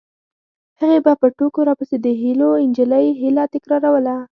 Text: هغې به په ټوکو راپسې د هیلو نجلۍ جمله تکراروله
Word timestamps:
هغې 0.79 0.99
به 1.05 1.13
په 1.21 1.27
ټوکو 1.37 1.59
راپسې 1.69 1.97
د 1.99 2.07
هیلو 2.21 2.49
نجلۍ 2.67 3.07
جمله 3.21 3.43
تکراروله 3.53 4.15